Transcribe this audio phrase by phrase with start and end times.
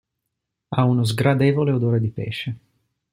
[0.69, 2.57] Ha uno sgradevole odore di pesce.